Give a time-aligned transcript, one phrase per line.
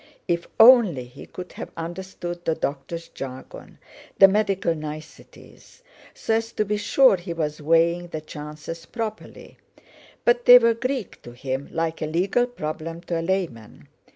[0.27, 3.77] If only he could have understood the doctor's jargon,
[4.17, 5.83] the medical niceties,
[6.15, 9.57] so as to be sure he was weighing the chances properly;
[10.25, 13.89] but they were Greek to him—like a legal problem to a layman.